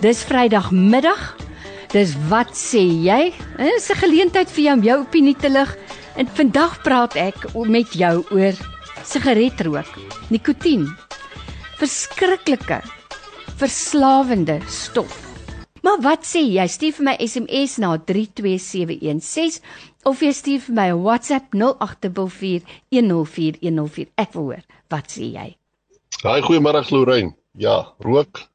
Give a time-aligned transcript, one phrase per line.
[0.00, 1.36] Dis Vrydagmiddag.
[1.92, 3.32] Dis wat sê jy?
[3.58, 5.76] Dis 'n geleentheid vir jou om jou opinie te lig.
[6.16, 8.54] En vandag praat ek met jou oor
[9.04, 9.90] sigaretrook,
[10.28, 10.96] nikotien.
[11.78, 12.82] Verskriklike
[13.56, 15.25] verslawende stof.
[15.96, 16.68] Wat sê jy?
[16.68, 19.64] Stuur vir my SMS na 32716
[20.04, 24.06] of jy stuur vir my 'n WhatsApp 0844104104.
[24.16, 25.56] Ek wil hoor, wat sê jy?
[26.22, 27.34] Haai, goeiemôre Lorraine.
[27.56, 28.48] Ja, rook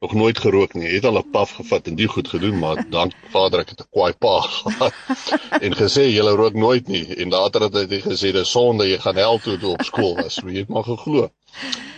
[0.00, 0.88] nog nooit gerook nie.
[0.88, 3.88] Het al 'n paf gevat en die goed gedoen, maar dank Vader ek het 'n
[3.90, 4.92] kwaai pa gehad
[5.64, 9.16] en gesê jy rook nooit nie en later het hy gesê dis sonde jy gaan
[9.16, 10.40] hel toe toe op skool was.
[10.44, 11.30] Jy het maar geglo.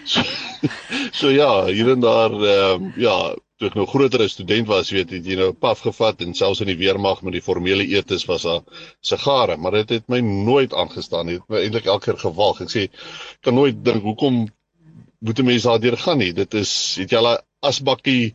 [0.04, 0.22] So,
[1.18, 3.18] so ja, hier en daar ehm uh, ja,
[3.58, 6.70] toe ek nog groter student was, weet jy, jy nou paf gevat en selfs in
[6.70, 8.62] die weermag met die formele eetes was daar
[9.02, 11.40] sigare, maar dit het my nooit aangestaan nie.
[11.40, 12.62] Dit het my eintlik elke keer gewag.
[12.62, 12.86] Ek sê
[13.42, 14.46] kan nooit dink hoekom
[15.18, 16.32] moet 'n mens daardeur gaan nie.
[16.32, 18.34] Dit is het jy al asbakkie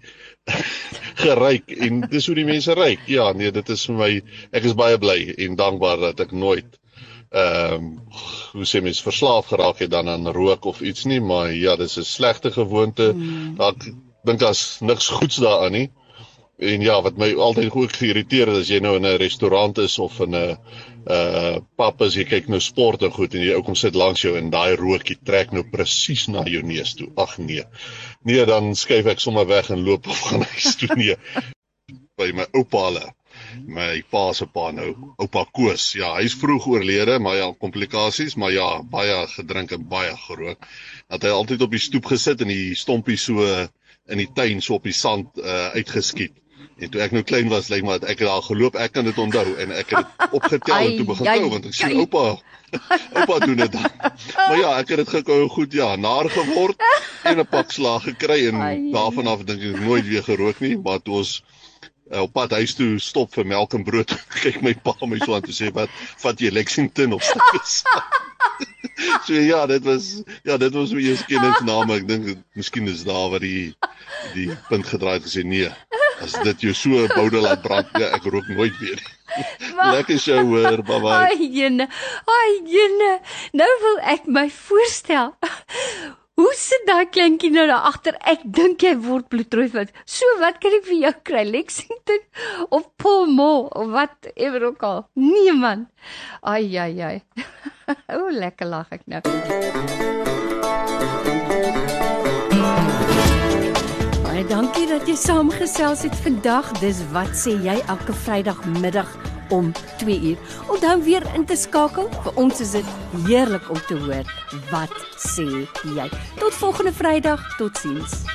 [1.23, 3.07] geryk en dis hoe die mense ryk.
[3.07, 4.11] Ja, nee, dit is vir my
[4.51, 6.79] ek is baie bly en dankbaar dat ek nooit
[7.33, 7.85] ehm um,
[8.53, 11.97] hoe sê mens verslaaf geraak het dan aan rook of iets nie, maar ja, dis
[11.97, 13.13] 'n slegte gewoonte.
[13.13, 13.61] Mm.
[13.61, 13.89] Ek
[14.23, 15.89] dink as niks goeds daaraan nie.
[16.57, 19.97] En ja, wat my altyd goed geïrriteer het as jy nou in 'n restaurant is
[19.99, 20.57] of in 'n
[21.09, 24.21] uh pap as jy kyk nou sport en goed en jy ou kom sit langs
[24.21, 27.09] jou en daai rookie trek nou presies na jou neus toe.
[27.17, 27.63] Ag nee.
[28.23, 31.15] Nee, dan skuif ek sommer weg en loop of gaan huis toe nee.
[32.17, 33.13] By my oupa hulle.
[33.65, 35.91] My pa se pa nou, oupa Koos.
[35.97, 40.67] Ja, hy's vroeg oorlede, maar ja, komplikasies, maar ja, baie gedrink en baie gerook.
[41.09, 43.45] Dat hy altyd op die stoep gesit en die stompie so
[44.11, 46.35] in die tuin so op die sand uh uitgeskiet.
[46.81, 49.17] En toe ek nou klein was, lyk maar ek het daar geloop, ek kan dit
[49.21, 52.23] onthou en ek het dit opgetel en toe begin kou want ek sien oupa
[53.19, 53.85] oupa doen dit dan.
[54.35, 56.81] Maar ja, ek het dit gekou goed ja, naar geword
[57.23, 61.01] en 'n pak slag gekry en daarvan af dink ek nooit weer gerook nie, maar
[61.01, 61.43] toe ons
[62.13, 65.35] uh, op pad huis toe stop vir melk en brood, kyk my pa my so
[65.35, 65.91] aan toe sê wat
[66.23, 67.39] vat jy Lexington of so.
[69.25, 71.97] so ja, dit was ja, dit was my eerste kennisname.
[72.01, 73.73] Ek dink miskien is daar waar die
[74.37, 75.71] die punt gedraai het gesê nee.
[76.23, 79.01] As dit jou so boude laat brand, ja, ek rook nooit weer.
[79.95, 81.15] Lekker show hoor, bye bye.
[81.33, 81.89] Ai jene.
[82.29, 83.15] Ai jene.
[83.57, 85.33] Nou wil ek my voorstel.
[86.33, 88.15] Hoe sit daai kleintjie nou daar agter?
[88.25, 89.89] Ek dink jy word bloedrooi van.
[90.09, 91.43] So wat kan ek vir jou kry?
[91.45, 92.23] Lexington
[92.73, 95.03] of Palmo of wat ewer ook al.
[95.13, 95.85] Nee man.
[96.41, 97.17] Ai ai ai.
[98.17, 99.21] o, lekker lag ek nou.
[104.25, 106.73] Baie dankie dat jy saamgesels het vandag.
[106.81, 109.13] Dis wat sê jy elke Vrydagmiddag
[109.53, 110.37] om 2 uur.
[110.67, 112.09] Onthou weer in te skakel.
[112.25, 112.93] Vir ons is dit
[113.27, 114.25] heerlik om te hoor
[114.71, 115.47] wat sê
[115.95, 116.09] jy.
[116.41, 117.43] Tot volgende Vrydag.
[117.57, 118.32] Totsiens.